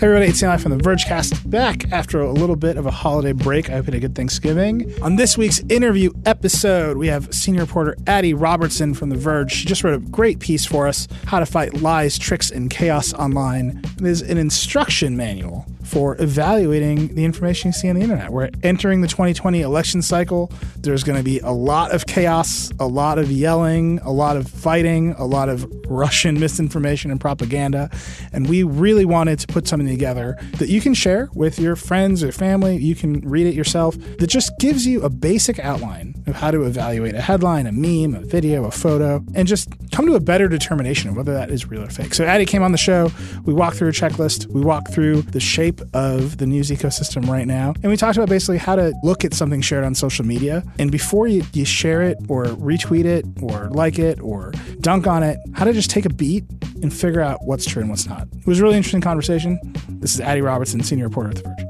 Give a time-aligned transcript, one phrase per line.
[0.00, 3.32] Hey everybody, it's Nilay from the Vergecast, back after a little bit of a holiday
[3.32, 3.68] break.
[3.68, 4.94] I hope you had a good Thanksgiving.
[5.02, 9.52] On this week's interview episode, we have senior reporter Adi Robertson from The Verge.
[9.52, 13.12] She just wrote a great piece for us, How to Fight Lies, Tricks, and Chaos
[13.12, 13.82] Online.
[13.98, 18.30] It is an instruction manual for evaluating the information you see on the internet.
[18.30, 20.52] We're entering the 2020 election cycle.
[20.76, 24.48] There's going to be a lot of chaos, a lot of yelling, a lot of
[24.48, 27.90] fighting, a lot of Russian misinformation and propaganda.
[28.32, 32.22] And we really wanted to put something together that you can share with your friends
[32.22, 32.76] or family.
[32.76, 36.62] You can read it yourself that just gives you a basic outline of how to
[36.62, 40.48] evaluate a headline, a meme, a video, a photo, and just come to a better
[40.48, 42.14] determination of whether that is real or fake.
[42.14, 43.10] So Adi came on the show.
[43.44, 44.46] We walked through a checklist.
[44.46, 47.74] We walked through the shape of the news ecosystem right now.
[47.82, 50.62] And we talked about basically how to look at something shared on social media.
[50.78, 55.22] And before you, you share it or retweet it or like it or dunk on
[55.22, 56.44] it, how to just take a beat
[56.82, 58.26] and figure out what's true and what's not.
[58.38, 59.58] It was a really interesting conversation.
[59.88, 61.66] This is Adi Robertson, senior reporter at The Verge.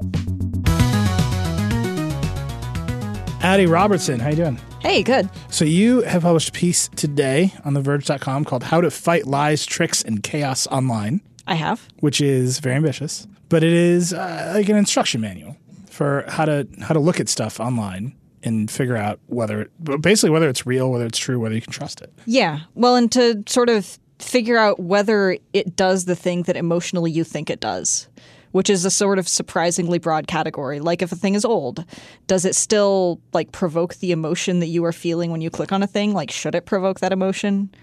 [3.42, 4.60] Adi Robertson, how you doing?
[4.80, 5.28] Hey, good.
[5.50, 10.02] So you have published a piece today on TheVerge.com called "How to Fight Lies, Tricks,
[10.02, 11.86] and Chaos Online," I have.
[12.00, 15.56] which is very ambitious, but it is uh, like an instruction manual
[15.88, 20.30] for how to how to look at stuff online and figure out whether it, basically
[20.30, 22.12] whether it's real, whether it's true, whether you can trust it.
[22.26, 22.60] Yeah.
[22.74, 27.24] Well, and to sort of figure out whether it does the thing that emotionally you
[27.24, 28.08] think it does,
[28.52, 30.80] which is a sort of surprisingly broad category.
[30.80, 31.84] Like if a thing is old,
[32.26, 35.82] does it still like provoke the emotion that you are feeling when you click on
[35.82, 36.12] a thing?
[36.12, 37.74] Like should it provoke that emotion?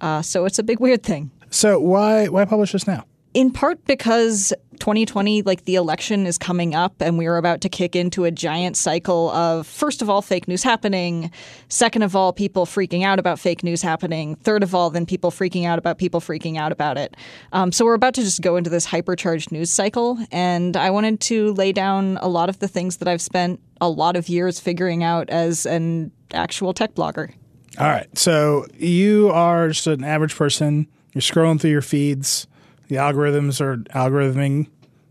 [0.00, 1.30] Uh, so it's a big weird thing.
[1.50, 3.04] So why why publish this now?
[3.34, 7.68] In part because 2020, like the election is coming up, and we are about to
[7.68, 11.30] kick into a giant cycle of, first of all, fake news happening.
[11.68, 14.34] Second of all, people freaking out about fake news happening.
[14.36, 17.16] Third of all, then people freaking out about people freaking out about it.
[17.52, 20.18] Um, so we're about to just go into this hypercharged news cycle.
[20.32, 23.90] And I wanted to lay down a lot of the things that I've spent a
[23.90, 27.32] lot of years figuring out as an actual tech blogger.
[27.78, 28.08] All right.
[28.18, 30.88] So you are just an average person.
[31.12, 32.46] You're scrolling through your feeds.
[32.88, 34.68] The algorithms are algorithming.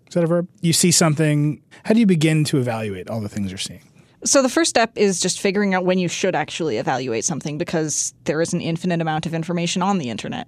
[0.08, 0.48] Is that a verb?
[0.62, 1.62] You see something.
[1.86, 3.82] How do you begin to evaluate all the things you're seeing?
[4.24, 8.14] So the first step is just figuring out when you should actually evaluate something because
[8.24, 10.48] there is an infinite amount of information on the internet.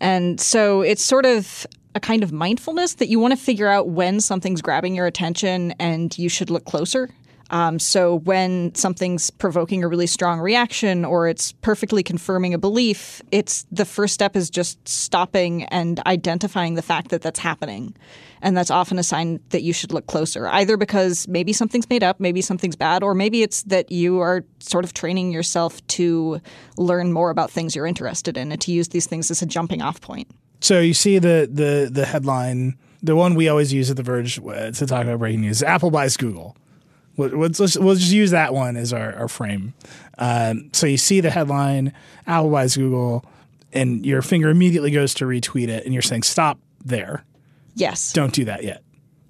[0.00, 3.88] And so it's sort of a kind of mindfulness that you want to figure out
[3.88, 7.10] when something's grabbing your attention and you should look closer.
[7.50, 13.20] Um, so when something's provoking a really strong reaction or it's perfectly confirming a belief,
[13.32, 17.94] it's the first step is just stopping and identifying the fact that that's happening.
[18.40, 22.02] And that's often a sign that you should look closer, either because maybe something's made
[22.02, 26.40] up, maybe something's bad, or maybe it's that you are sort of training yourself to
[26.78, 29.82] learn more about things you're interested in and to use these things as a jumping
[29.82, 30.28] off point.
[30.60, 34.38] So you see the the the headline, the one we always use at The Verge
[34.38, 36.56] uh, to talk about breaking news: Apple buys Google.
[37.16, 39.74] We'll, let's, let's, we'll just use that one as our, our frame.
[40.18, 41.92] Um, so you see the headline:
[42.26, 43.24] Apple buys Google,
[43.72, 47.24] and your finger immediately goes to retweet it, and you're saying, "Stop there!
[47.74, 48.12] Yes.
[48.12, 48.82] Don't do that yet."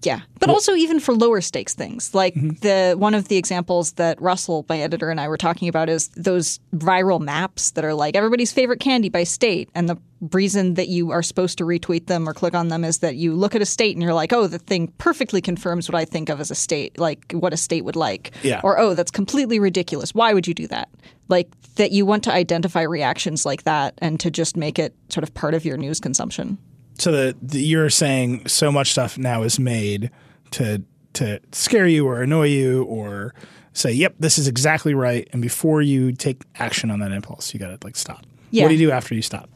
[0.02, 2.50] Yeah, but also even for lower stakes things, like mm-hmm.
[2.60, 6.08] the one of the examples that Russell, my editor, and I were talking about is
[6.08, 9.98] those viral maps that are like everybody's favorite candy by state, and the
[10.32, 13.34] reason that you are supposed to retweet them or click on them is that you
[13.34, 16.28] look at a state and you're like, oh, the thing perfectly confirms what I think
[16.28, 18.60] of as a state, like what a state would like, Yeah.
[18.62, 20.14] or oh, that's completely ridiculous.
[20.14, 20.90] Why would you do that?
[21.28, 25.24] Like that you want to identify reactions like that and to just make it sort
[25.24, 26.58] of part of your news consumption.
[27.00, 30.10] So the, the you're saying so much stuff now is made
[30.52, 30.82] to
[31.14, 33.34] to scare you or annoy you or
[33.72, 37.60] say, "Yep, this is exactly right," and before you take action on that impulse, you
[37.60, 38.26] got to like stop.
[38.50, 38.64] Yeah.
[38.64, 39.48] What do you do after you stop?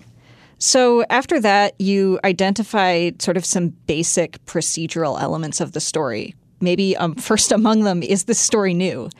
[0.58, 6.35] So after that, you identify sort of some basic procedural elements of the story.
[6.61, 9.11] Maybe um, first among them is this story new?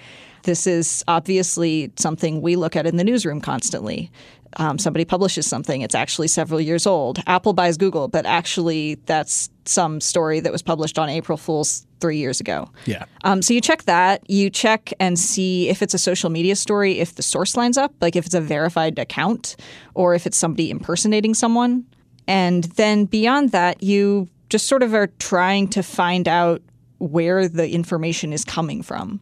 [0.44, 4.11] This is obviously something we look at in the newsroom constantly.
[4.56, 7.20] Um, somebody publishes something, it's actually several years old.
[7.26, 12.18] Apple buys Google, but actually that's some story that was published on April Fool's three
[12.18, 12.70] years ago.
[12.84, 13.04] Yeah.
[13.24, 14.28] Um, so you check that.
[14.28, 17.94] You check and see if it's a social media story, if the source lines up,
[18.00, 19.56] like if it's a verified account
[19.94, 21.84] or if it's somebody impersonating someone.
[22.26, 26.62] And then beyond that, you just sort of are trying to find out
[26.98, 29.20] where the information is coming from.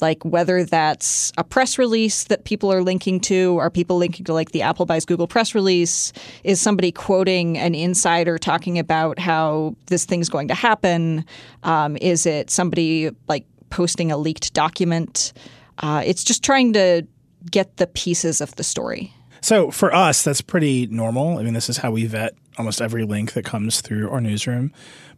[0.00, 4.32] Like whether that's a press release that people are linking to, are people linking to
[4.32, 6.12] like the Apple buys Google press release?
[6.44, 11.24] Is somebody quoting an insider talking about how this thing's going to happen?
[11.62, 15.32] Um, is it somebody like posting a leaked document?
[15.78, 17.06] Uh, it's just trying to
[17.50, 19.12] get the pieces of the story.
[19.40, 21.38] So for us, that's pretty normal.
[21.38, 24.72] I mean, this is how we vet almost every link that comes through our newsroom.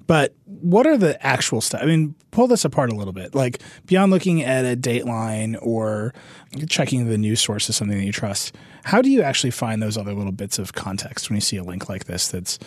[0.08, 1.82] But what are the actual stuff?
[1.82, 3.34] I mean, pull this apart a little bit.
[3.34, 6.14] Like beyond looking at a dateline or
[6.66, 9.98] checking the news source as something that you trust, how do you actually find those
[9.98, 12.58] other little bits of context when you see a link like this that's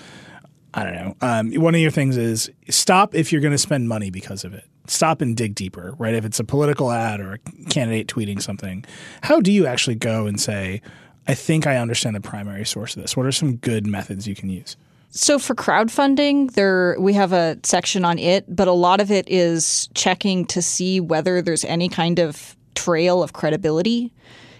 [0.73, 1.15] I don't know.
[1.21, 4.53] Um, one of your things is stop if you're going to spend money because of
[4.53, 4.63] it.
[4.87, 6.13] Stop and dig deeper, right?
[6.13, 7.37] If it's a political ad or a
[7.69, 8.85] candidate tweeting something,
[9.23, 10.81] how do you actually go and say,
[11.27, 13.17] I think I understand the primary source of this?
[13.17, 14.77] What are some good methods you can use?
[15.13, 19.27] So for crowdfunding, there we have a section on it, but a lot of it
[19.27, 24.13] is checking to see whether there's any kind of trail of credibility.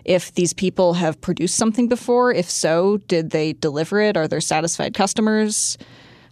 [0.03, 4.17] If these people have produced something before, if so, did they deliver it?
[4.17, 5.77] Are there satisfied customers?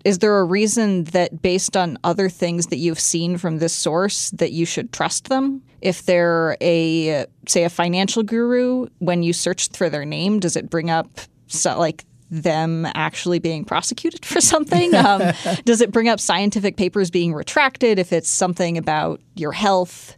[0.04, 4.31] Is there a reason that based on other things that you've seen from this source
[4.31, 5.62] that you should trust them?
[5.81, 10.69] If they're a say a financial guru, when you search for their name, does it
[10.69, 11.07] bring up
[11.48, 14.94] so, like them actually being prosecuted for something?
[14.96, 15.34] Um,
[15.66, 20.18] does it bring up scientific papers being retracted if it's something about your health?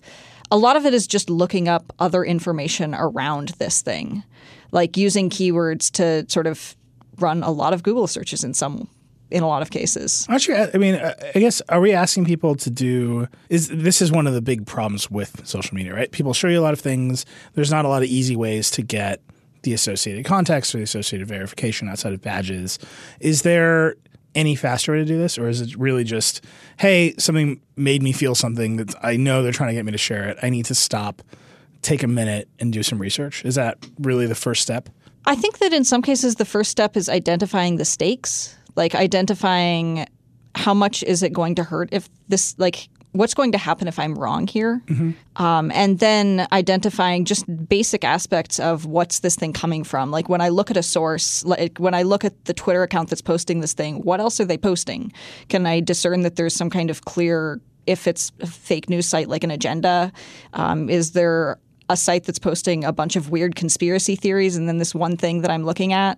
[0.52, 4.24] A lot of it is just looking up other information around this thing,
[4.72, 6.75] like using keywords to sort of
[7.19, 8.90] run a lot of Google searches in some
[9.31, 10.28] in a lot of cases.
[10.30, 10.56] Aren't you?
[10.56, 13.28] I mean, I guess are we asking people to do?
[13.50, 16.12] Is this is one of the big problems with social media, right?
[16.12, 17.25] People show you a lot of things.
[17.54, 19.22] There's not a lot of easy ways to get
[19.63, 22.80] the associated context or the associated verification outside of badges.
[23.19, 23.96] Is there
[24.34, 26.44] any faster way to do this, or is it really just,
[26.78, 29.98] hey, something made me feel something that I know they're trying to get me to
[29.98, 30.38] share it.
[30.42, 31.22] I need to stop,
[31.81, 33.44] take a minute, and do some research.
[33.44, 34.90] Is that really the first step?
[35.25, 40.07] I think that in some cases the first step is identifying the stakes, like identifying
[40.56, 44.00] how much is it going to hurt if this like what's going to happen if
[44.00, 44.81] I'm wrong here,
[45.36, 50.12] um, and then identifying just basic aspects of what's this thing coming from.
[50.12, 53.10] Like when I look at a source, like when I look at the Twitter account
[53.10, 55.12] that's posting this thing, what else are they posting?
[55.50, 59.28] Can I discern that there's some kind of clear if it's a fake news site
[59.28, 60.12] like an agenda?
[60.54, 61.57] Um, is there
[61.90, 65.42] a site that's posting a bunch of weird conspiracy theories and then this one thing
[65.42, 66.18] that I'm looking at?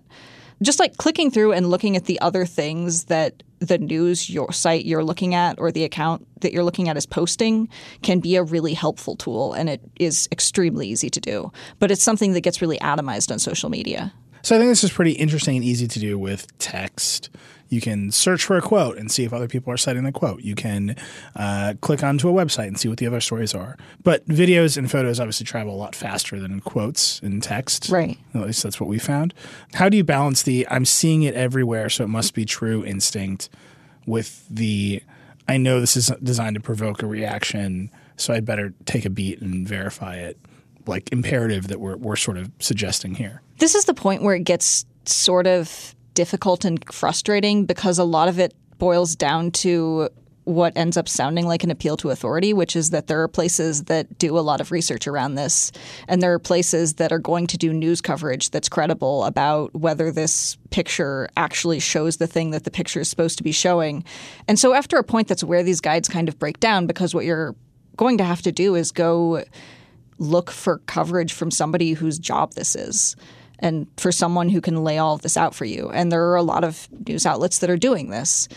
[0.62, 4.84] Just like clicking through and looking at the other things that the news your site
[4.84, 7.68] you're looking at or the account that you're looking at is posting
[8.02, 11.50] can be a really helpful tool and it is extremely easy to do.
[11.78, 14.12] But it's something that gets really atomized on social media.
[14.42, 17.30] So I think this is pretty interesting and easy to do with text.
[17.74, 20.42] You can search for a quote and see if other people are citing the quote.
[20.42, 20.94] You can
[21.34, 23.76] uh, click onto a website and see what the other stories are.
[24.04, 27.88] But videos and photos obviously travel a lot faster than quotes and text.
[27.88, 28.16] Right.
[28.32, 29.34] At least that's what we found.
[29.74, 33.48] How do you balance the I'm seeing it everywhere, so it must be true instinct
[34.06, 35.02] with the
[35.48, 39.40] I know this is designed to provoke a reaction, so I'd better take a beat
[39.40, 40.38] and verify it,
[40.86, 43.42] like imperative that we're, we're sort of suggesting here?
[43.58, 48.28] This is the point where it gets sort of difficult and frustrating because a lot
[48.28, 50.08] of it boils down to
[50.44, 53.84] what ends up sounding like an appeal to authority, which is that there are places
[53.84, 55.72] that do a lot of research around this,
[56.06, 60.12] and there are places that are going to do news coverage that's credible about whether
[60.12, 64.04] this picture actually shows the thing that the picture is supposed to be showing.
[64.46, 67.24] And so, after a point, that's where these guides kind of break down because what
[67.24, 67.54] you're
[67.96, 69.44] going to have to do is go
[70.18, 73.16] look for coverage from somebody whose job this is
[73.58, 75.90] and for someone who can lay all of this out for you.
[75.90, 78.48] And there are a lot of news outlets that are doing this.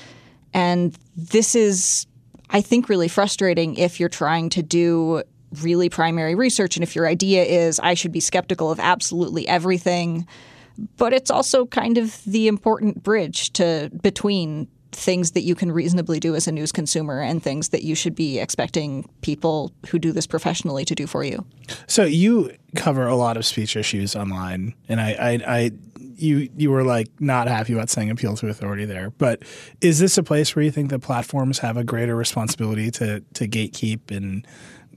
[0.54, 2.08] And this is,
[2.50, 5.24] I think, really frustrating if you're trying to do
[5.62, 10.28] really primary research and if your idea is I should be skeptical of absolutely everything.
[10.98, 16.20] But it's also kind of the important bridge to between things that you can reasonably
[16.20, 20.12] do as a news consumer and things that you should be expecting people who do
[20.12, 21.46] this professionally to do for you.
[21.88, 25.72] So you cover a lot of speech issues online, and I, I, I
[26.18, 29.12] you you were like not happy about saying appeal to authority there.
[29.12, 29.44] But
[29.82, 33.48] is this a place where you think the platforms have a greater responsibility to to
[33.48, 34.46] gatekeep and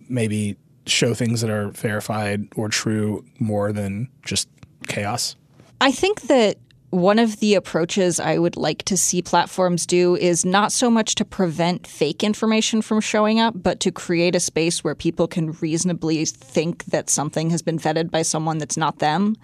[0.09, 0.57] maybe
[0.87, 4.49] show things that are verified or true more than just
[4.89, 5.37] chaos?
[5.81, 6.59] I think that
[6.91, 11.15] one of the approaches I would like to see platforms do is not so much
[11.17, 15.53] to prevent fake information from showing up, but to create a space where people can
[15.53, 19.37] reasonably think that something has been vetted by someone that's not them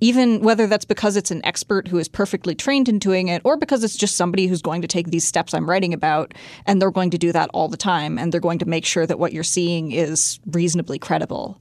[0.00, 3.56] even whether that's because it's an expert who is perfectly trained in doing it or
[3.56, 6.32] because it's just somebody who's going to take these steps I'm writing about
[6.66, 9.06] and they're going to do that all the time and they're going to make sure
[9.06, 11.60] that what you're seeing is reasonably credible.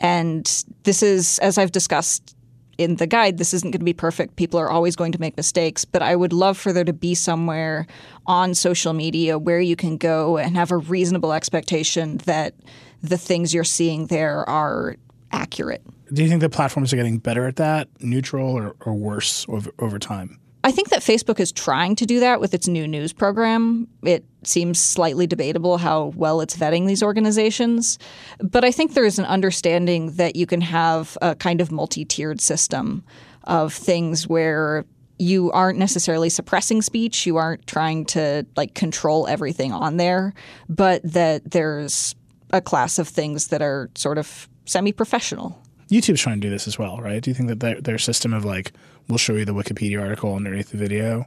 [0.00, 2.36] And this is, as I've discussed
[2.78, 4.36] in the guide, this isn't going to be perfect.
[4.36, 7.14] People are always going to make mistakes, but I would love for there to be
[7.14, 7.86] somewhere
[8.26, 12.54] on social media where you can go and have a reasonable expectation that
[13.02, 14.96] the things you're seeing there are
[15.32, 15.82] accurate.
[16.12, 19.70] Do you think the platforms are getting better at that, neutral or, or worse over,
[19.80, 20.38] over time?
[20.64, 23.86] I think that Facebook is trying to do that with its new news program.
[24.02, 27.98] It seems slightly debatable how well it's vetting these organizations.
[28.38, 32.04] But I think there is an understanding that you can have a kind of multi
[32.04, 33.04] tiered system
[33.44, 34.84] of things where
[35.18, 40.32] you aren't necessarily suppressing speech, you aren't trying to like control everything on there,
[40.68, 42.14] but that there's
[42.52, 45.60] a class of things that are sort of semi professional.
[45.88, 47.22] YouTube's trying to do this as well, right?
[47.22, 48.72] Do you think that their, their system of like,
[49.08, 51.24] we'll show you the Wikipedia article underneath the video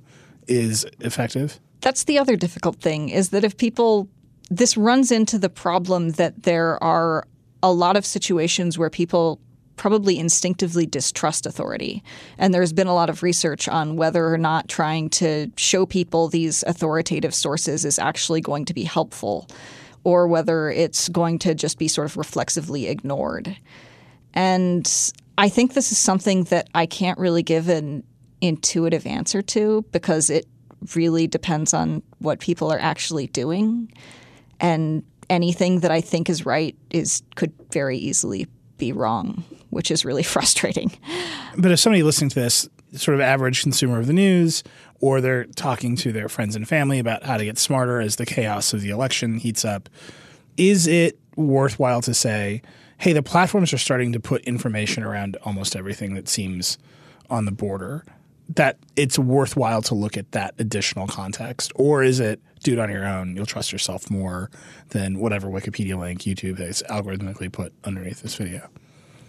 [0.48, 1.60] is effective?
[1.82, 4.08] That's the other difficult thing is that if people,
[4.50, 7.25] this runs into the problem that there are
[7.63, 9.39] a lot of situations where people
[9.77, 12.03] probably instinctively distrust authority.
[12.38, 16.27] And there's been a lot of research on whether or not trying to show people
[16.27, 19.48] these authoritative sources is actually going to be helpful
[20.03, 23.58] or whether it's going to just be sort of reflexively ignored.
[24.33, 28.03] And I think this is something that I can't really give an
[28.41, 30.47] intuitive answer to because it
[30.95, 33.91] really depends on what people are actually doing.
[34.59, 38.47] And anything that I think is right is could very easily
[38.77, 40.91] be wrong, which is really frustrating.
[41.57, 44.63] But if somebody listening to this, sort of average consumer of the news,
[45.00, 48.25] or they're talking to their friends and family about how to get smarter as the
[48.25, 49.88] chaos of the election heats up,
[50.57, 52.61] is it worthwhile to say,
[53.01, 56.77] hey, the platforms are starting to put information around almost everything that seems
[57.31, 58.05] on the border.
[58.50, 62.91] That it's worthwhile to look at that additional context, or is it do it on
[62.91, 63.36] your own?
[63.36, 64.51] You'll trust yourself more
[64.89, 68.70] than whatever Wikipedia link YouTube has algorithmically put underneath this video.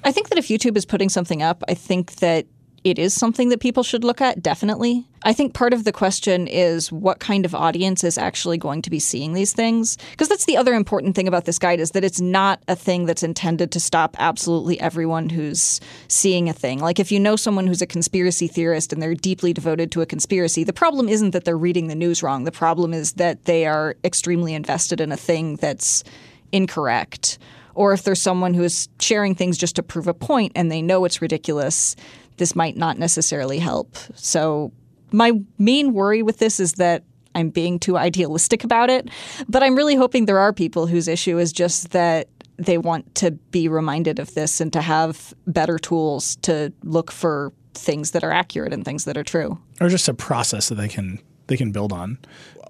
[0.05, 2.47] I think that if YouTube is putting something up, I think that
[2.85, 5.07] it is something that people should look at, definitely.
[5.25, 8.91] I think part of the question is what kind of audience is actually going to
[8.91, 9.97] be seeing these things?
[10.11, 13.07] Because that's the other important thing about this guide is that it's not a thing
[13.07, 16.81] that's intended to stop absolutely everyone who's seeing a thing.
[16.81, 20.07] Like if you know someone who's a conspiracy theorist and they're deeply devoted to a
[20.07, 22.45] conspiracy, the problem isn't that they're reading the news wrong.
[22.45, 26.03] The problem is that they are extremely invested in a thing that's
[26.51, 27.39] incorrect
[27.75, 30.83] or if there's someone who is sharing things just to prove a point and they
[30.83, 31.97] know it's ridiculous,
[32.43, 33.97] this might not necessarily help.
[34.17, 34.73] So,
[35.13, 37.05] my main worry with this is that
[37.37, 39.09] I'm being too idealistic about it.
[39.49, 43.31] But I'm really hoping there are people whose issue is just that they want to
[43.31, 48.33] be reminded of this and to have better tools to look for things that are
[48.33, 49.57] accurate and things that are true.
[49.81, 52.19] Or just a process that they can they can build on.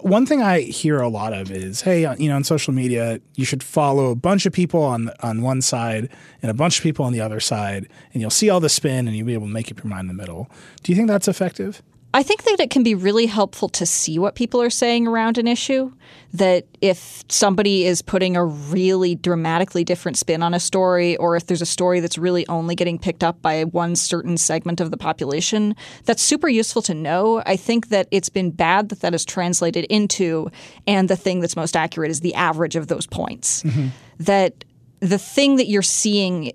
[0.03, 3.21] One thing I hear a lot of is, hey, uh, you know, on social media,
[3.35, 6.09] you should follow a bunch of people on on one side
[6.41, 9.07] and a bunch of people on the other side, and you'll see all the spin,
[9.07, 10.49] and you'll be able to make up your mind in the middle.
[10.83, 11.81] Do you think that's effective?
[12.15, 15.37] I think that it can be really helpful to see what people are saying around
[15.39, 15.91] an issue.
[16.33, 21.47] That if somebody is putting a really dramatically different spin on a story, or if
[21.47, 24.97] there's a story that's really only getting picked up by one certain segment of the
[24.97, 27.41] population, that's super useful to know.
[27.45, 30.49] I think that it's been bad that that is translated into,
[30.87, 33.63] and the thing that's most accurate is the average of those points.
[33.63, 33.87] Mm-hmm.
[34.19, 34.65] That
[34.99, 36.53] the thing that you're seeing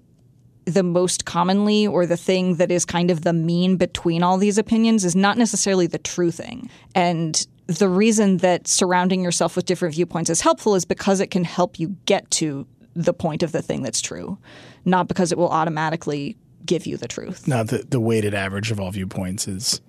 [0.69, 4.59] the most commonly or the thing that is kind of the mean between all these
[4.59, 6.69] opinions is not necessarily the true thing.
[6.95, 11.45] And the reason that surrounding yourself with different viewpoints is helpful is because it can
[11.45, 14.39] help you get to the point of the thing that's true,
[14.85, 17.47] not because it will automatically give you the truth.
[17.47, 19.81] Now, the, the weighted average of all viewpoints is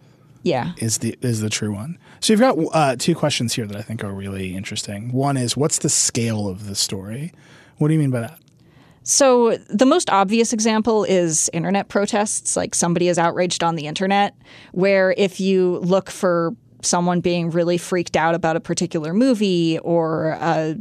[0.42, 1.98] yeah is the is the true one.
[2.22, 5.12] So you've got uh, two questions here that I think are really interesting.
[5.12, 7.34] One is what's the scale of the story?
[7.78, 8.40] What do you mean by that?
[9.04, 14.36] So, the most obvious example is internet protests, like somebody is outraged on the internet,
[14.72, 20.38] where if you look for someone being really freaked out about a particular movie or
[20.40, 20.76] a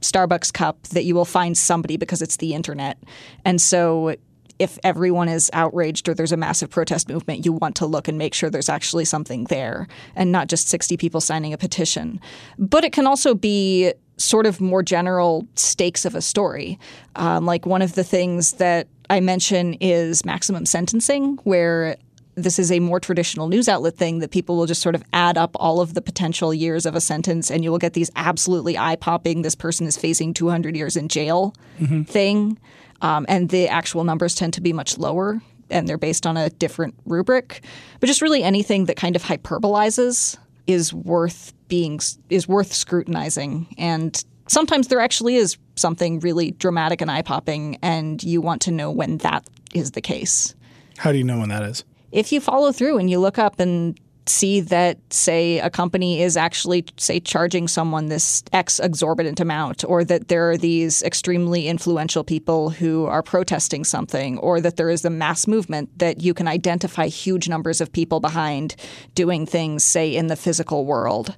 [0.00, 2.98] Starbucks cup, that you will find somebody because it's the internet.
[3.44, 4.16] And so,
[4.58, 8.18] if everyone is outraged or there's a massive protest movement, you want to look and
[8.18, 12.20] make sure there's actually something there and not just 60 people signing a petition.
[12.58, 16.78] But it can also be sort of more general stakes of a story.
[17.16, 21.96] Um, like one of the things that I mention is maximum sentencing, where
[22.34, 25.36] this is a more traditional news outlet thing that people will just sort of add
[25.36, 28.78] up all of the potential years of a sentence and you will get these absolutely
[28.78, 32.02] eye popping, this person is facing 200 years in jail mm-hmm.
[32.02, 32.58] thing.
[33.00, 36.50] Um, and the actual numbers tend to be much lower and they're based on a
[36.50, 37.62] different rubric.
[38.00, 41.98] But just really anything that kind of hyperbolizes is worth being
[42.28, 43.66] is worth scrutinizing.
[43.76, 48.90] And sometimes there actually is something really dramatic and eye-popping and you want to know
[48.90, 50.54] when that is the case.
[50.98, 51.84] How do you know when that is?
[52.12, 56.36] If you follow through and you look up and see that, say, a company is
[56.36, 62.24] actually, say, charging someone this X exorbitant amount, or that there are these extremely influential
[62.24, 66.48] people who are protesting something, or that there is a mass movement that you can
[66.48, 68.76] identify huge numbers of people behind
[69.14, 71.34] doing things, say, in the physical world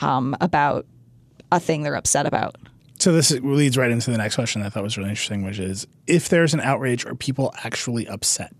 [0.00, 0.86] um, about
[1.50, 2.56] a thing they're upset about.
[2.98, 5.86] So this leads right into the next question I thought was really interesting, which is
[6.06, 8.54] if there's an outrage, are people actually upset?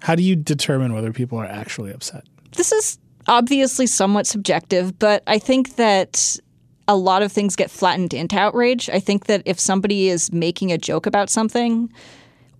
[0.00, 2.24] How do you determine whether people are actually upset?
[2.56, 6.38] This is obviously somewhat subjective, but I think that
[6.86, 8.90] a lot of things get flattened into outrage.
[8.90, 11.92] I think that if somebody is making a joke about something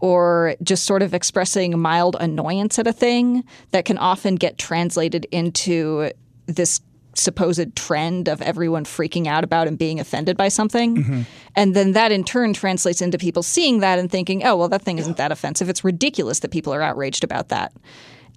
[0.01, 5.27] or just sort of expressing mild annoyance at a thing, that can often get translated
[5.31, 6.11] into
[6.47, 6.81] this
[7.15, 10.97] supposed trend of everyone freaking out about and being offended by something.
[10.97, 11.23] Mm-hmm.
[11.55, 14.83] And then that in turn translates into people seeing that and thinking, oh, well, that
[14.83, 15.69] thing isn't that offensive.
[15.69, 17.73] It's ridiculous that people are outraged about that.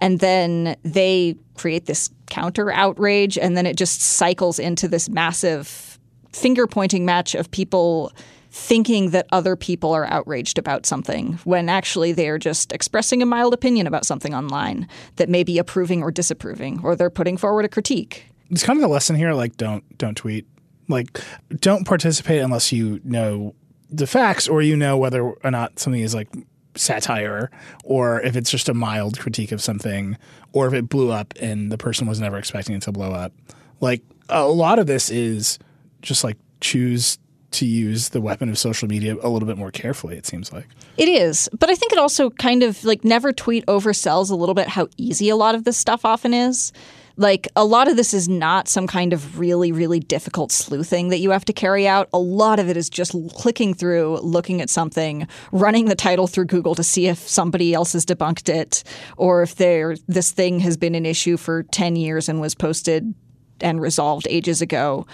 [0.00, 5.98] And then they create this counter outrage, and then it just cycles into this massive
[6.32, 8.12] finger pointing match of people
[8.50, 13.26] thinking that other people are outraged about something when actually they are just expressing a
[13.26, 17.64] mild opinion about something online that may be approving or disapproving, or they're putting forward
[17.64, 18.26] a critique.
[18.50, 20.46] It's kind of the lesson here like, don't, don't tweet.
[20.88, 21.20] Like,
[21.56, 23.54] don't participate unless you know
[23.90, 26.28] the facts or you know whether or not something is like
[26.74, 27.50] satire
[27.84, 30.16] or if it's just a mild critique of something
[30.52, 33.32] or if it blew up and the person was never expecting it to blow up.
[33.80, 35.58] Like a lot of this is
[36.02, 37.18] just like choose
[37.50, 40.66] to use the weapon of social media a little bit more carefully it seems like
[40.98, 44.54] it is but i think it also kind of like never tweet oversells a little
[44.54, 46.72] bit how easy a lot of this stuff often is
[47.18, 51.18] like a lot of this is not some kind of really, really difficult sleuthing that
[51.18, 52.08] you have to carry out.
[52.12, 56.46] A lot of it is just clicking through, looking at something, running the title through
[56.46, 58.84] Google to see if somebody else has debunked it,
[59.16, 63.12] or if there this thing has been an issue for ten years and was posted
[63.60, 65.04] and resolved ages ago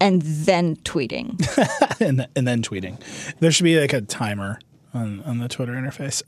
[0.00, 1.38] and then tweeting.
[2.00, 3.00] and, and then tweeting.
[3.40, 4.60] There should be like a timer
[4.94, 6.22] on, on the Twitter interface.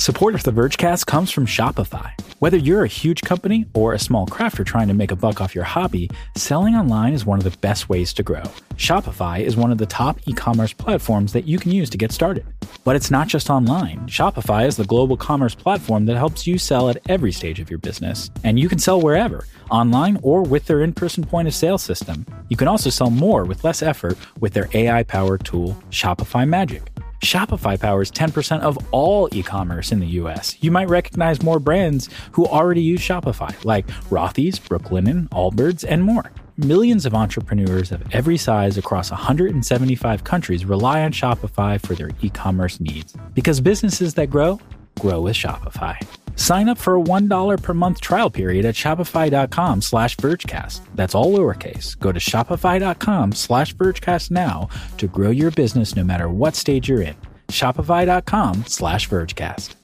[0.00, 2.12] Support of the Vergecast comes from Shopify.
[2.38, 5.54] Whether you're a huge company or a small crafter trying to make a buck off
[5.54, 6.08] your hobby,
[6.38, 8.42] selling online is one of the best ways to grow.
[8.76, 12.12] Shopify is one of the top e commerce platforms that you can use to get
[12.12, 12.46] started.
[12.82, 13.98] But it's not just online.
[14.08, 17.78] Shopify is the global commerce platform that helps you sell at every stage of your
[17.78, 18.30] business.
[18.42, 22.24] And you can sell wherever, online or with their in person point of sale system.
[22.48, 26.90] You can also sell more with less effort with their AI powered tool, Shopify Magic.
[27.20, 30.56] Shopify powers 10% of all e commerce in the US.
[30.60, 36.32] You might recognize more brands who already use Shopify, like Rothy's, Brooklinen, Allbirds, and more.
[36.56, 42.30] Millions of entrepreneurs of every size across 175 countries rely on Shopify for their e
[42.30, 43.14] commerce needs.
[43.34, 44.58] Because businesses that grow,
[45.00, 45.96] grow with Shopify.
[46.36, 50.80] Sign up for a $1 per month trial period at shopify.com slash vergecast.
[50.94, 51.98] That's all lowercase.
[51.98, 57.02] Go to shopify.com slash vergecast now to grow your business no matter what stage you're
[57.02, 57.16] in.
[57.48, 59.74] Shopify.com slash vergecast.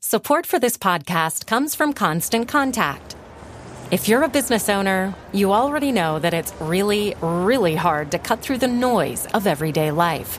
[0.00, 3.16] Support for this podcast comes from Constant Contact.
[3.90, 8.40] If you're a business owner, you already know that it's really, really hard to cut
[8.40, 10.38] through the noise of everyday life.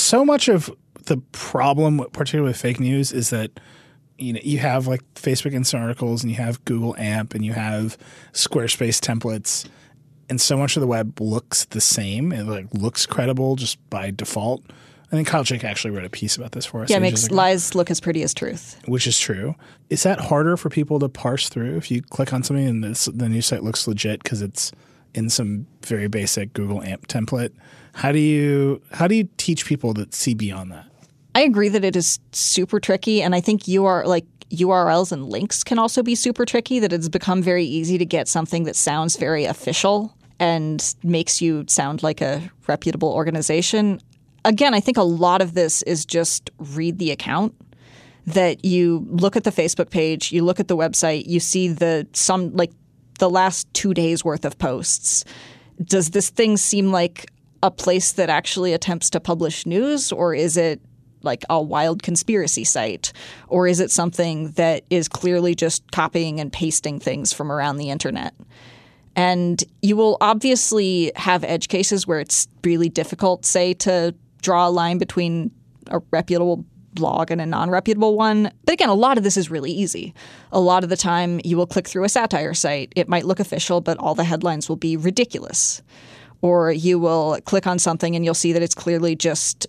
[0.00, 0.70] so much of
[1.06, 3.50] the problem, particularly with fake news, is that
[4.18, 7.52] you know you have like Facebook Instant Articles and you have Google AMP and you
[7.52, 7.96] have
[8.32, 9.66] Squarespace templates,
[10.28, 12.32] and so much of the web looks the same.
[12.32, 14.62] It like looks credible just by default.
[15.12, 16.90] I think Kyle Chayka actually wrote a piece about this for us.
[16.90, 18.80] Yeah, ages makes ago, lies look as pretty as truth.
[18.86, 19.56] which is true.
[19.88, 23.06] Is that harder for people to parse through if you click on something and this,
[23.06, 24.70] the news site looks legit because it's
[25.14, 27.52] in some very basic Google AMP template?
[27.94, 30.86] How do you how do you teach people to see beyond that?
[31.34, 35.28] I agree that it is super tricky, and I think you are like URLs and
[35.28, 36.80] links can also be super tricky.
[36.80, 41.64] That it's become very easy to get something that sounds very official and makes you
[41.68, 44.00] sound like a reputable organization.
[44.44, 47.54] Again, I think a lot of this is just read the account.
[48.26, 52.06] That you look at the Facebook page, you look at the website, you see the
[52.12, 52.70] some like
[53.20, 55.24] the last two days worth of posts.
[55.82, 57.30] Does this thing seem like
[57.62, 60.80] a place that actually attempts to publish news, or is it
[61.22, 63.12] like a wild conspiracy site?
[63.48, 67.90] Or is it something that is clearly just copying and pasting things from around the
[67.90, 68.34] internet?
[69.16, 74.70] And you will obviously have edge cases where it's really difficult, say, to draw a
[74.70, 75.50] line between
[75.88, 78.52] a reputable blog and a non reputable one.
[78.64, 80.14] But again, a lot of this is really easy.
[80.52, 82.92] A lot of the time, you will click through a satire site.
[82.96, 85.82] It might look official, but all the headlines will be ridiculous.
[86.42, 89.66] Or you will click on something and you'll see that it's clearly just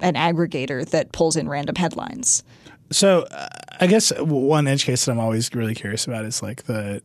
[0.00, 2.42] an aggregator that pulls in random headlines.
[2.90, 3.48] So uh,
[3.80, 7.02] I guess one edge case that I'm always really curious about is like the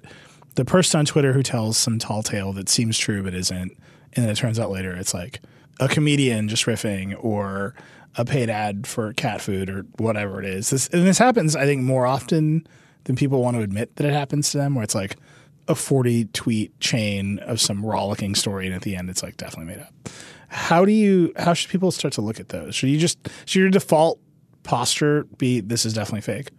[0.55, 3.77] the person on Twitter who tells some tall tale that seems true but isn't,
[4.13, 5.39] and then it turns out later it's like
[5.79, 7.75] a comedian just riffing or
[8.17, 10.69] a paid ad for cat food or whatever it is.
[10.69, 12.67] This and this happens, I think, more often
[13.03, 14.75] than people want to admit that it happens to them.
[14.75, 15.17] Where it's like
[15.67, 19.73] a 40 tweet chain of some rollicking story, and at the end, it's like definitely
[19.75, 19.93] made up.
[20.49, 21.33] How do you?
[21.37, 22.75] How should people start to look at those?
[22.75, 24.19] Should you just should your default
[24.63, 26.49] posture be this is definitely fake?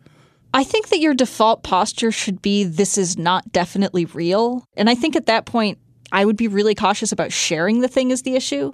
[0.55, 4.65] I think that your default posture should be this is not definitely real.
[4.77, 5.79] And I think at that point,
[6.11, 8.73] I would be really cautious about sharing the thing as the issue.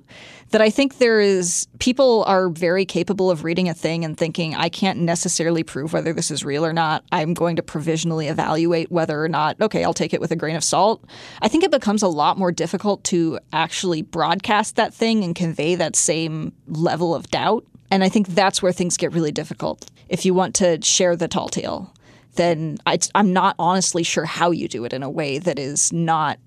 [0.51, 4.55] That I think there is, people are very capable of reading a thing and thinking,
[4.55, 7.05] I can't necessarily prove whether this is real or not.
[7.11, 10.55] I'm going to provisionally evaluate whether or not, okay, I'll take it with a grain
[10.55, 11.05] of salt.
[11.43, 15.75] I think it becomes a lot more difficult to actually broadcast that thing and convey
[15.75, 17.67] that same level of doubt.
[17.91, 19.91] And I think that's where things get really difficult.
[20.09, 21.93] If you want to share the tall tale,
[22.35, 25.93] then I, I'm not honestly sure how you do it in a way that is
[25.93, 26.39] not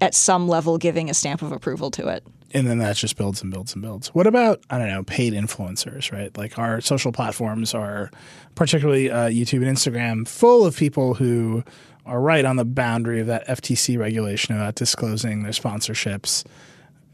[0.00, 2.24] at some level giving a stamp of approval to it.
[2.52, 4.08] and then that just builds and builds and builds.
[4.08, 6.36] What about I don't know paid influencers, right?
[6.36, 8.10] Like our social platforms are,
[8.54, 11.64] particularly uh, YouTube and Instagram, full of people who
[12.04, 16.44] are right on the boundary of that FTC regulation about disclosing their sponsorships.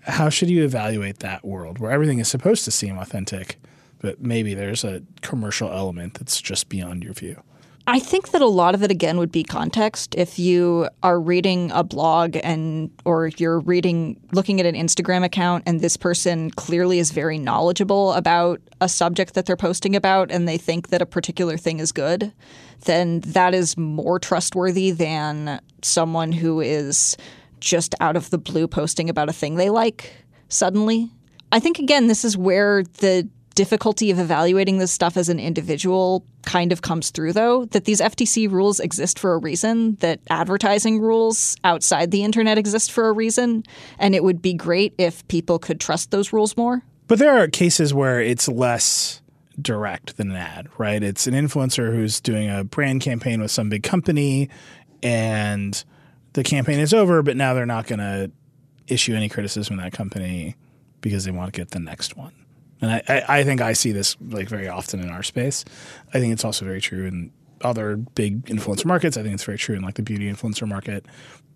[0.01, 3.57] How should you evaluate that world where everything is supposed to seem authentic,
[4.01, 7.42] but maybe there's a commercial element that's just beyond your view?
[7.87, 10.14] I think that a lot of it again would be context.
[10.14, 15.64] If you are reading a blog and or you're reading looking at an Instagram account
[15.66, 20.47] and this person clearly is very knowledgeable about a subject that they're posting about and
[20.47, 22.33] they think that a particular thing is good,
[22.85, 27.16] then that is more trustworthy than someone who is
[27.59, 30.12] just out of the blue posting about a thing they like
[30.49, 31.11] suddenly.
[31.51, 36.25] I think again this is where the difficulty of evaluating this stuff as an individual
[36.45, 41.01] kind of comes through though that these FTC rules exist for a reason, that advertising
[41.01, 43.65] rules outside the internet exist for a reason,
[43.99, 46.83] and it would be great if people could trust those rules more.
[47.07, 49.21] But there are cases where it's less
[49.61, 51.03] direct than an ad, right?
[51.03, 54.49] It's an influencer who's doing a brand campaign with some big company
[55.03, 55.85] and
[56.33, 58.31] the campaign is over, but now they're not going to
[58.89, 60.57] issue any criticism of that company
[61.01, 62.33] because they want to get the next one.
[62.83, 65.64] And I, I, I think I see this like very often in our space.
[66.12, 69.16] I think it's also very true in other big influencer markets.
[69.16, 71.07] I think it's very true in like the beauty influencer market.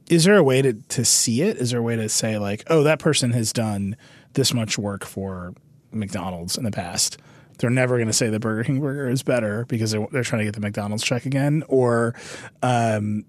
[0.08, 1.56] Is there a way to, to see it?
[1.56, 3.96] Is there a way to say like, oh, that person has done
[4.34, 5.52] this much work for
[5.90, 7.18] McDonald's in the past?
[7.58, 10.40] They're never going to say the Burger King burger is better because they're, they're trying
[10.40, 12.14] to get the McDonald's check again, or
[12.62, 13.24] um,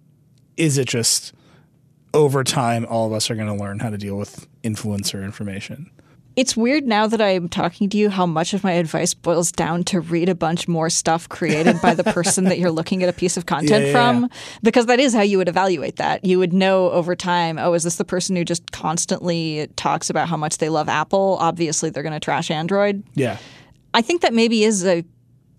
[0.55, 1.33] is it just
[2.13, 5.89] over time all of us are going to learn how to deal with influencer information?
[6.37, 9.83] It's weird now that I'm talking to you how much of my advice boils down
[9.85, 13.13] to read a bunch more stuff created by the person that you're looking at a
[13.13, 14.27] piece of content Yeah, yeah, from, yeah.
[14.61, 16.23] because that is how you would evaluate that.
[16.23, 20.29] You would know over time, oh, is this the person who just constantly talks about
[20.29, 21.37] how much they love Apple?
[21.41, 23.03] Obviously, they're going to trash Android.
[23.15, 23.37] Yeah.
[23.95, 25.03] I think that maybe is a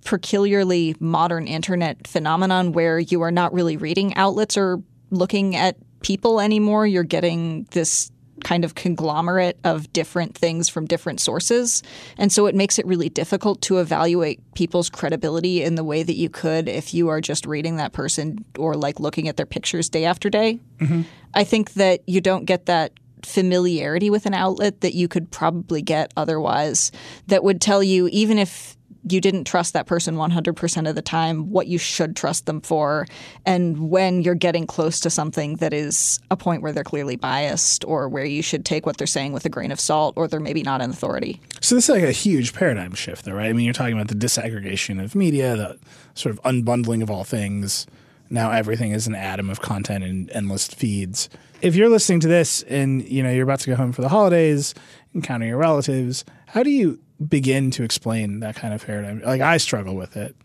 [0.05, 6.41] peculiarly modern internet phenomenon where you are not really reading outlets or looking at people
[6.41, 6.87] anymore.
[6.87, 8.13] You're getting this
[8.45, 11.83] kind of conglomerate of different things from different sources.
[12.17, 16.15] And so it makes it really difficult to evaluate people's credibility in the way that
[16.15, 19.89] you could if you are just reading that person or like looking at their pictures
[19.89, 20.61] day after day.
[20.79, 21.03] Mm-hmm.
[21.35, 22.93] I think that you don't get that
[23.25, 26.93] familiarity with an outlet that you could probably get otherwise
[27.27, 28.78] that would tell you even if
[29.09, 33.07] you didn't trust that person 100% of the time what you should trust them for
[33.47, 37.85] and when you're getting close to something that is a point where they're clearly biased
[37.85, 40.41] or where you should take what they're saying with a grain of salt or they're
[40.41, 43.49] maybe not an authority So this is like a huge paradigm shift, though, right?
[43.49, 45.79] I mean, you're talking about the disaggregation of media, the
[46.15, 47.87] sort of unbundling of all things.
[48.31, 51.29] Now everything is an atom of content and endless feeds.
[51.63, 54.09] If you're listening to this and you know you're about to go home for the
[54.09, 54.75] holidays,
[55.15, 59.23] encounter your relatives, how do you begin to explain that kind of paradigm?
[59.25, 60.37] Like I struggle with it,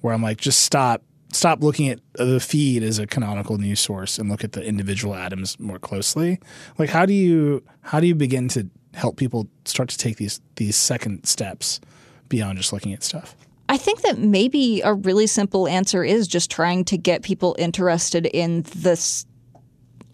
[0.00, 4.18] where I'm like, just stop, stop looking at the feed as a canonical news source
[4.18, 6.40] and look at the individual atoms more closely.
[6.78, 10.40] Like how do you how do you begin to help people start to take these
[10.56, 11.80] these second steps
[12.28, 13.34] beyond just looking at stuff?
[13.68, 18.26] I think that maybe a really simple answer is just trying to get people interested
[18.26, 19.24] in the s-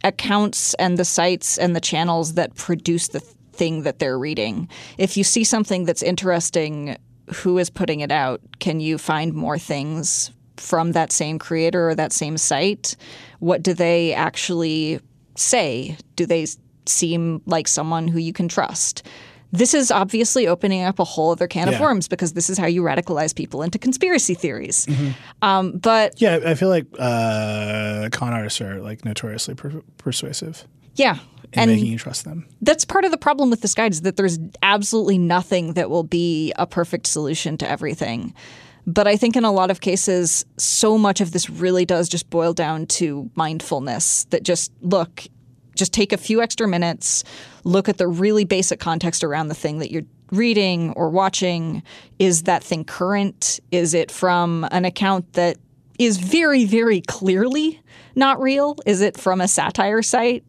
[0.05, 3.21] accounts and the sites and the channels that produce the
[3.61, 4.69] thing that they're reading.
[4.97, 6.97] If you see something that's interesting,
[7.43, 8.41] who is putting it out?
[8.59, 12.97] Can you find more things from that same creator or that same site?
[13.39, 14.99] What do they actually
[15.37, 15.97] say?
[16.17, 16.47] Do they
[16.87, 19.07] seem like someone who you can trust?
[19.53, 21.75] This is obviously opening up a whole other can Yeah.
[21.75, 24.87] of worms because this is how you radicalize people into conspiracy theories.
[25.43, 30.65] Um, but Yeah, I feel like uh, con artists are like notoriously per- persuasive
[30.97, 31.17] yeah,
[31.53, 32.47] in and making you trust them.
[32.63, 36.05] that's part of the problem with this guide is that there's absolutely nothing that will
[36.05, 38.35] be a perfect solution to everything.
[38.87, 42.31] But I think in a lot of cases, so much of this really does just
[42.31, 45.27] boil down to mindfulness that just look,
[45.75, 47.23] just take a few extra minutes,
[47.65, 51.83] look at the really basic context around the thing that you're reading or watching.
[52.19, 53.61] Is that thing current?
[53.71, 55.59] Is it from an account that
[55.99, 57.81] is very, very clearly
[58.15, 58.77] not real?
[58.87, 60.45] Is it from a satire site?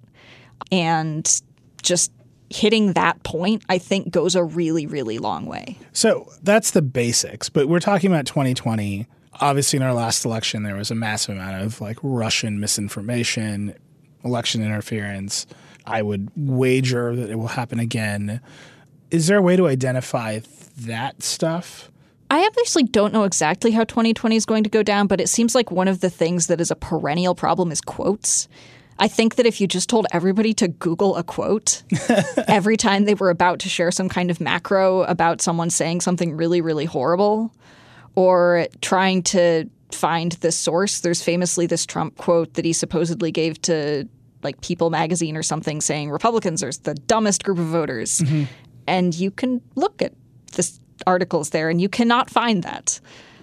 [0.71, 1.41] And
[1.81, 2.11] just
[2.49, 7.49] hitting that point i think goes a really really long way So that's the basics,
[7.49, 9.07] but we're talking about 2020.
[9.39, 13.73] Obviously, in our last election, there was a massive amount of like Russian misinformation,
[14.23, 15.45] election interference.
[15.85, 18.41] I would wager that it will happen again.
[19.09, 20.39] Is there a way to identify
[20.79, 21.89] that stuff?
[22.29, 25.53] i obviously don't know exactly how 2020 is going to go down but it seems
[25.53, 28.47] like one of the things that is a perennial problem is quotes
[29.01, 31.81] I think that if you just told everybody to Google a quote
[32.47, 36.37] every time they were about to share some kind of macro about someone saying something
[36.37, 37.51] really, really horrible,
[38.13, 40.99] or trying to find the source.
[40.99, 44.07] There's famously this Trump quote that he supposedly gave to
[44.43, 48.19] like People magazine or something saying Republicans are the dumbest group of voters.
[48.19, 48.43] Mm-hmm.
[48.85, 50.13] And you can look at
[50.53, 50.71] the
[51.07, 52.99] articles there and you cannot find that.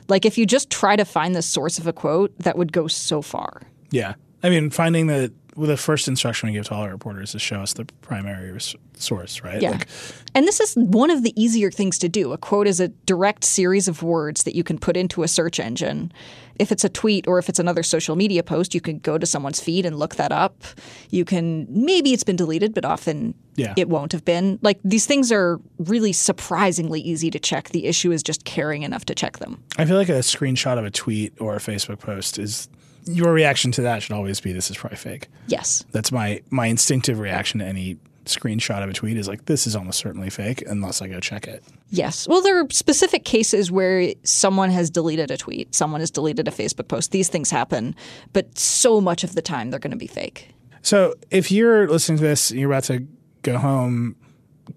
[0.06, 2.86] Like if you just try to find the source of a quote, that would go
[2.86, 3.62] so far.
[3.90, 4.14] Yeah.
[4.42, 5.32] I mean, finding the
[5.66, 8.76] the first instruction we give to all our reporters is show us the primary res-
[8.94, 9.60] source, right?
[9.60, 9.70] Yeah.
[9.72, 9.88] Like,
[10.34, 12.32] And this is one of the easier things to do.
[12.32, 15.58] A quote is a direct series of words that you can put into a search
[15.58, 16.12] engine.
[16.58, 19.26] If it's a tweet or if it's another social media post, you can go to
[19.26, 20.64] someone's feed and look that up.
[21.10, 23.74] You can, maybe it's been deleted, but often Yeah.
[23.76, 24.58] it won't have been.
[24.62, 27.68] Like these things are really surprisingly easy to check.
[27.70, 29.62] The issue is just caring enough to check them.
[29.76, 32.68] I feel like a screenshot of a tweet or a Facebook post is
[33.08, 35.28] your reaction to that should always be this is probably fake.
[35.46, 35.84] Yes.
[35.92, 39.74] That's my my instinctive reaction to any screenshot of a tweet is like this is
[39.74, 41.64] almost certainly fake unless I go check it.
[41.90, 42.28] Yes.
[42.28, 46.50] Well, there are specific cases where someone has deleted a tweet, someone has deleted a
[46.50, 47.10] Facebook post.
[47.10, 47.96] These things happen,
[48.32, 50.54] but so much of the time they're going to be fake.
[50.82, 53.06] So if you're listening to this and you're about to
[53.42, 54.16] go home,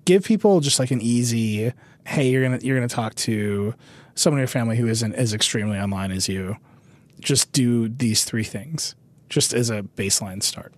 [0.06, 1.74] give people just like an easy,
[2.06, 3.76] hey, you're gonna you're gonna talk to
[4.15, 6.58] someone in your family who isn't as extremely online as you.
[7.22, 8.96] Just do these three things,
[9.30, 10.74] just as a baseline start.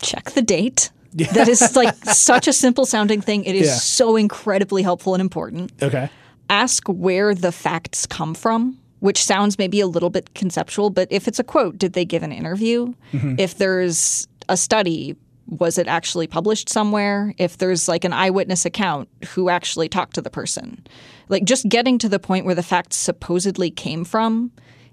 [0.00, 0.90] Check the date.
[1.14, 3.44] That is like such a simple sounding thing.
[3.44, 3.74] It is Yeah.
[3.74, 5.70] so incredibly helpful and important.
[5.82, 6.08] Okay.
[6.50, 11.28] Ask where the facts come from, which sounds maybe a little bit conceptual, but if
[11.28, 12.92] it's a quote, did they give an interview?
[13.12, 13.34] Mm-hmm.
[13.38, 15.14] If there's a study,
[15.46, 17.34] was it actually published somewhere?
[17.38, 20.86] If there's like an eyewitness account, who actually talked to the person?
[21.28, 24.50] Like just getting to the point where the facts supposedly came from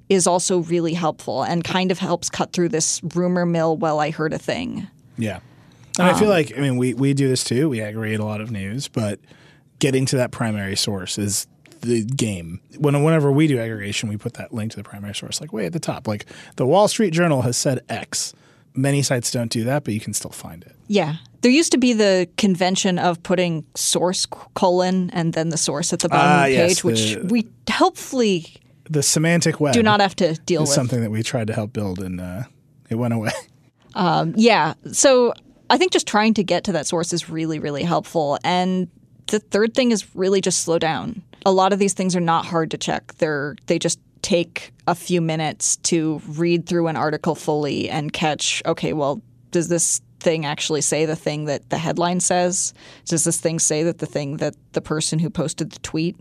[0.09, 4.09] is also really helpful and kind of helps cut through this rumor mill, well, I
[4.11, 4.87] heard a thing.
[5.17, 5.39] Yeah.
[5.97, 7.67] And I feel like I mean we we do this too.
[7.67, 9.19] We aggregate a lot of news, but
[9.79, 11.45] getting to that primary source is
[11.81, 12.61] the game.
[12.77, 15.65] When whenever we do aggregation, we put that link to the primary source like way
[15.65, 16.07] at the top.
[16.07, 18.33] Like the Wall Street Journal has said X.
[18.73, 20.73] Many sites don't do that, but you can still find it.
[20.87, 21.15] Yeah.
[21.41, 25.99] There used to be the convention of putting source colon and then the source at
[25.99, 28.45] the bottom Ah, of the yes, page, which we helpfully
[28.89, 30.75] The semantic web do not have to deal is with.
[30.75, 32.43] something that we tried to help build, and uh,
[32.89, 33.31] it went away.
[34.35, 34.75] Yeah.
[34.91, 35.33] So
[35.69, 38.37] I think just trying to get to that source is really, really helpful.
[38.43, 38.87] And
[39.27, 41.21] the third thing is really just slow down.
[41.45, 43.13] A lot of these things are not hard to check.
[43.15, 48.61] They're they just take a few minutes to read through an article fully and catch,
[48.65, 49.21] okay, well,
[49.51, 52.73] does this thing actually say the thing that the headline says?
[53.05, 56.17] Does this thing say that the thing that the person who posted the tweet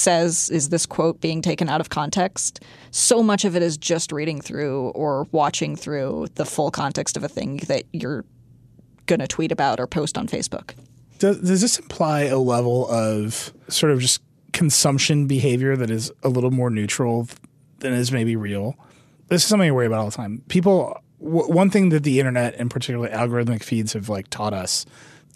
[0.00, 4.12] says is this quote being taken out of context so much of it is just
[4.12, 8.24] reading through or watching through the full context of a thing that you're
[9.06, 10.74] going to tweet about or post on facebook
[11.18, 16.28] Does, does this imply a level of sort of just consumption behavior that is a
[16.28, 17.28] little more neutral
[17.78, 18.76] than is maybe real?
[19.28, 20.42] This is something I worry about all the time.
[20.48, 24.86] People, w- one thing that the internet and particularly algorithmic feeds have like taught us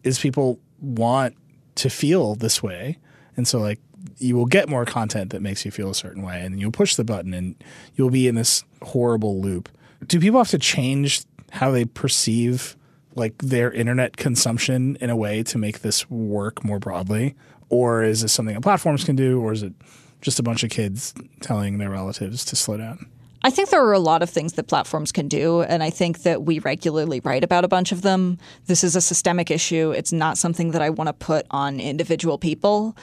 [0.02, 1.36] is people want
[1.76, 2.98] to feel this way,
[3.36, 3.80] and so like
[4.18, 6.94] you will get more content that makes you feel a certain way, and you'll push
[6.94, 7.54] the button, and
[7.94, 9.68] you'll be in this horrible loop.
[10.06, 12.76] Do people have to change how they perceive
[13.14, 17.34] like their internet consumption in a way to make this work more broadly?
[17.68, 19.40] Or is this something that platforms can do?
[19.40, 19.72] Or is it
[20.20, 23.06] just a bunch of kids telling their relatives to slow down?
[23.46, 26.22] I think there are a lot of things that platforms can do, and I think
[26.22, 28.38] that we regularly write about a bunch of them.
[28.66, 29.90] This is a systemic issue.
[29.90, 32.96] It's not something that I want to put on individual people.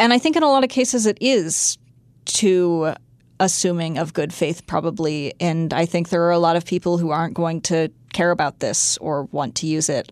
[0.00, 1.76] And I think in a lot of cases it is
[2.24, 2.94] too
[3.38, 5.34] assuming of good faith, probably.
[5.38, 8.60] And I think there are a lot of people who aren't going to care about
[8.60, 10.10] this or want to use it.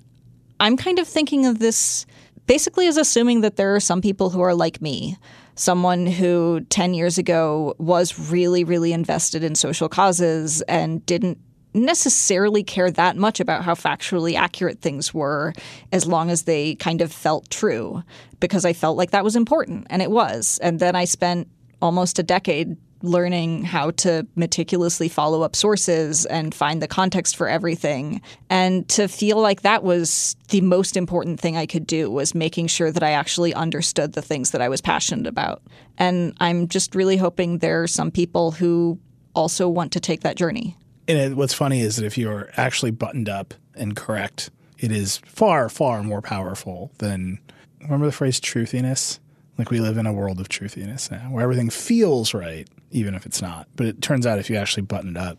[0.61, 2.05] I'm kind of thinking of this
[2.46, 5.16] basically as assuming that there are some people who are like me.
[5.55, 11.38] Someone who 10 years ago was really, really invested in social causes and didn't
[11.78, 15.52] necessarily care that much about how factually accurate things were
[15.92, 18.02] as long as they kind of felt true
[18.40, 20.58] because I felt like that was important and it was.
[20.62, 21.48] And then I spent
[21.80, 27.48] almost a decade learning how to meticulously follow up sources and find the context for
[27.48, 32.34] everything and to feel like that was the most important thing I could do was
[32.34, 35.62] making sure that I actually understood the things that I was passionate about.
[35.96, 38.98] And I'm just really hoping there are some people who
[39.34, 40.76] also want to take that journey.
[41.09, 45.18] And it, what's funny is that if you're actually buttoned up and correct, it is
[45.25, 47.40] far, far more powerful than
[47.81, 49.18] remember the phrase truthiness?
[49.57, 53.27] Like we live in a world of truthiness now where everything feels right, even if
[53.27, 53.66] it's not.
[53.75, 55.38] But it turns out if you actually button it up,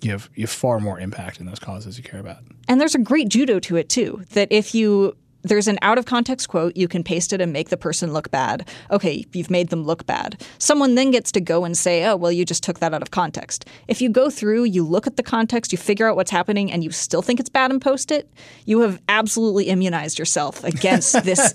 [0.00, 2.38] you have you have far more impact in those causes you care about.
[2.68, 4.24] And there's a great judo to it too.
[4.30, 5.16] That if you
[5.48, 8.30] there's an out of context quote, you can paste it and make the person look
[8.30, 8.68] bad.
[8.90, 10.42] Okay, you've made them look bad.
[10.58, 13.10] Someone then gets to go and say, "Oh, well, you just took that out of
[13.10, 16.70] context." If you go through, you look at the context, you figure out what's happening,
[16.70, 18.30] and you still think it's bad and post it,
[18.64, 21.54] you have absolutely immunized yourself against this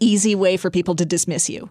[0.00, 1.70] easy way for people to dismiss you.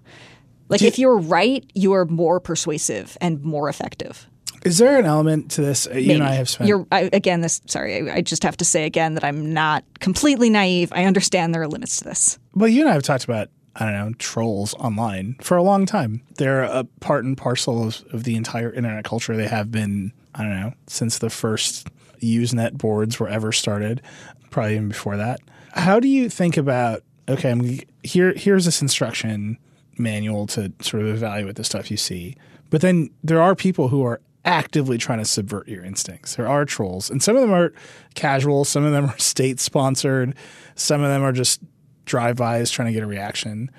[0.69, 4.29] Like if you're right, you are more persuasive and more effective.
[4.63, 5.87] Is there an element to this?
[5.87, 6.67] Uh, You and I have spent.
[6.67, 7.41] You're I, again.
[7.41, 8.09] This sorry.
[8.09, 10.91] I, I just have to say again that I'm not completely naive.
[10.93, 12.37] I understand there are limits to this.
[12.55, 15.85] Well, you and I have talked about, I don't know, trolls online for a long
[15.85, 16.21] time.
[16.37, 19.37] They're a part and parcel of, of the entire internet culture.
[19.37, 21.87] They have been, I don't know, since the first
[22.21, 24.01] Usenet boards were ever started,
[24.49, 25.39] probably even before that.
[25.71, 29.57] How do you think about, okay, I'm, here, here's this instruction
[29.97, 32.35] manual to sort of evaluate the stuff you see.
[32.69, 36.35] But then there are people who are actively trying to subvert your instincts.
[36.35, 37.71] There are trolls, and some of them are
[38.15, 40.35] casual, some of them are state sponsored,
[40.73, 41.61] some of them are just
[42.05, 43.69] drive-bys trying to get a reaction.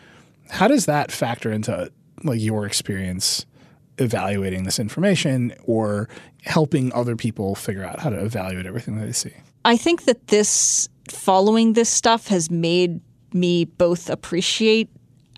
[0.49, 1.91] How does that factor into
[2.23, 3.47] like your experience
[3.99, 6.09] evaluating this information or
[6.45, 9.33] helping other people figure out how to evaluate everything that they see?
[9.65, 13.01] I think that this following this stuff has made
[13.33, 14.89] me both appreciate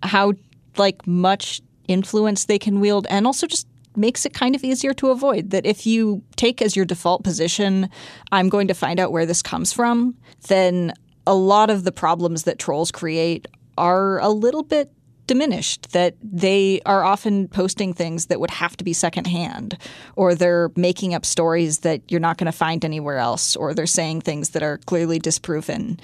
[0.03, 0.35] how
[0.77, 3.67] like much influence they can wield and also just
[3.97, 7.89] makes it kind of easier to avoid that if you take as your default position
[8.31, 10.17] I'm going to find out where this comes from
[10.49, 10.93] then
[11.27, 13.47] a lot of the problems that trolls create
[13.79, 14.91] are a little bit
[15.27, 19.79] diminished that they are often posting things that would have to be secondhand
[20.17, 23.87] or they're making up stories that you're not going to find anywhere else or they're
[23.87, 25.99] saying things that are clearly disproven.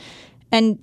[0.53, 0.82] And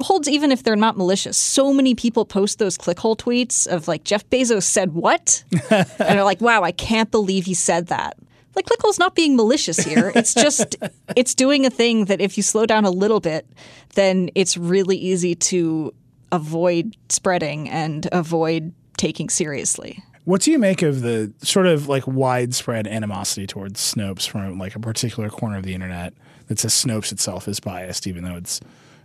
[0.00, 1.36] holds even if they're not malicious.
[1.36, 5.44] So many people post those clickhole tweets of like jeff bezos said what?
[5.70, 8.16] And they're like wow i can't believe he said that.
[8.54, 10.12] Like clickhole's not being malicious here.
[10.16, 10.76] It's just
[11.16, 13.46] it's doing a thing that if you slow down a little bit
[13.94, 15.92] then it's really easy to
[16.32, 20.02] avoid spreading and avoid taking seriously.
[20.24, 24.76] What do you make of the sort of like widespread animosity towards Snopes from like
[24.76, 26.14] a particular corner of the internet
[26.46, 28.60] that says Snopes itself is biased, even though it's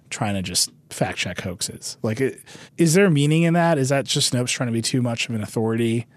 [0.09, 1.97] trying to just fact check hoaxes?
[2.01, 2.41] Like, it,
[2.77, 3.77] is there meaning in that?
[3.77, 6.07] Is that just Snopes trying to be too much of an authority?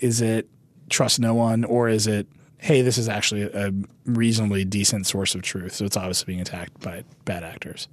[0.00, 0.48] Is it
[0.90, 2.26] trust no one, or is it
[2.64, 3.70] hey, this is actually a
[4.06, 7.88] reasonably decent source of truth, so it's obviously being attacked by bad actors?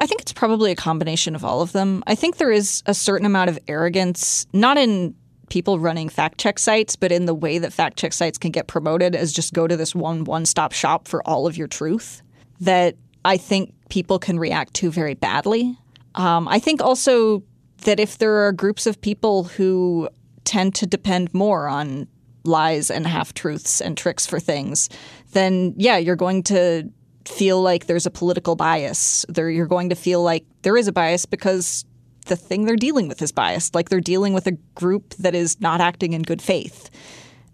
[0.00, 2.02] I think it's probably a combination of all of them.
[2.08, 5.14] I think there is a certain amount of arrogance, not in
[5.48, 8.66] people running fact check sites, but in the way that fact check sites can get
[8.66, 12.22] promoted as just go to this one one stop shop for all of your truth
[12.60, 15.76] that I think people can react to very badly.
[16.14, 17.42] Um, I think also
[17.82, 20.08] that if there are groups of people who
[20.44, 22.08] tend to depend more on
[22.44, 24.88] lies and half truths and tricks for things,
[25.32, 26.90] then yeah, you're going to
[27.26, 29.24] feel like there's a political bias.
[29.28, 31.84] There, you're going to feel like there is a bias because
[32.26, 33.74] the thing they're dealing with is biased.
[33.74, 36.90] Like they're dealing with a group that is not acting in good faith.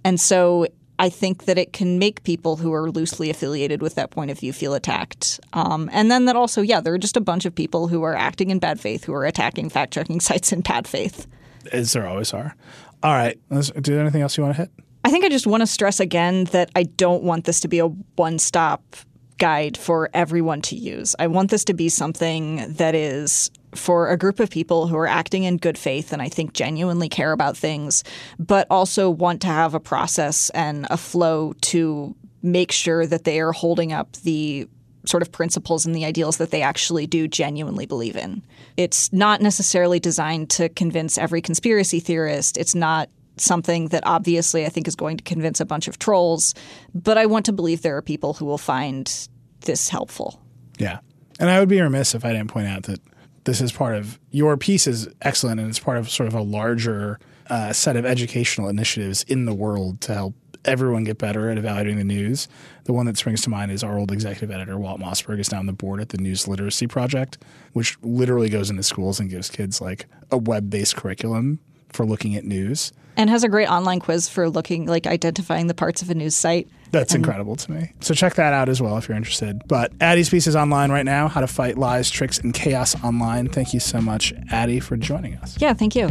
[0.05, 0.67] And so
[0.99, 4.39] I think that it can make people who are loosely affiliated with that point of
[4.39, 5.41] view feel attacked.
[5.53, 8.15] Um, and then that also, yeah, there are just a bunch of people who are
[8.15, 11.27] acting in bad faith who are attacking fact checking sites in bad faith.
[11.73, 12.55] As there always are.
[13.03, 13.39] All right.
[13.51, 14.71] Do there anything else you want to hit?
[15.05, 17.79] I think I just want to stress again that I don't want this to be
[17.79, 18.97] a one stop
[19.39, 21.15] guide for everyone to use.
[21.19, 25.07] I want this to be something that is for a group of people who are
[25.07, 28.05] acting in good faith and I think genuinely care about things,
[28.39, 33.41] but also want to have a process and a flow to make sure that they
[33.41, 34.69] are holding up the
[35.05, 38.43] sort of principles and the ideals that they actually do genuinely believe in.
[38.77, 42.57] It's not necessarily designed to convince every conspiracy theorist.
[42.57, 46.55] It's not something that obviously I think is going to convince a bunch of trolls,
[46.95, 49.29] but I want to believe there are people who will find
[49.61, 50.41] this helpful.
[50.79, 50.99] Yeah.
[51.39, 53.01] And I would be remiss if I didn't point out that
[53.47, 56.43] this is part of your piece is excellent and it's part of sort of a
[56.43, 57.19] larger
[57.49, 60.35] uh, set of educational initiatives in the world to help
[60.65, 62.49] everyone get better at evaluating the news.
[62.85, 65.61] The one that springs to mind is our old executive editor, Walt Mossberg, is now
[65.61, 67.39] on the board at the News Literacy Project,
[67.73, 72.35] which literally goes into schools and gives kids like a web based curriculum for looking
[72.35, 72.93] at news.
[73.17, 76.35] And has a great online quiz for looking like identifying the parts of a news
[76.35, 76.69] site.
[76.93, 77.93] That's incredible to me.
[78.01, 79.63] So check that out as well if you're interested.
[79.67, 83.49] But Adi's piece is online right now How to Fight Lies, Tricks, and Chaos Online.
[83.49, 85.57] Thank you so much, Adi, for joining us.
[85.61, 86.11] Yeah, thank you.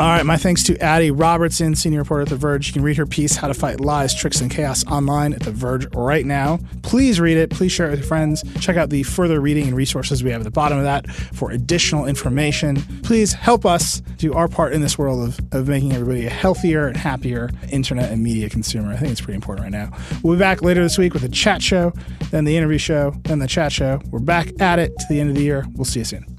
[0.00, 2.66] All right, my thanks to Adi Robertson, senior reporter at The Verge.
[2.66, 5.52] You can read her piece, How to Fight Lies, Tricks, and Chaos online at The
[5.52, 6.58] Verge right now.
[6.82, 7.50] Please read it.
[7.50, 8.42] Please share it with your friends.
[8.58, 11.52] Check out the further reading and resources we have at the bottom of that for
[11.52, 12.82] additional information.
[13.04, 16.88] Please help us do our part in this world of, of making everybody a healthier
[16.88, 18.92] and happier internet and media consumer.
[18.92, 19.96] I think it's pretty important right now.
[20.24, 21.92] We'll be back later this week with a chat show,
[22.32, 24.00] then the interview show, then the chat show.
[24.10, 25.64] We're back at it to the end of the year.
[25.76, 26.33] We'll see you soon.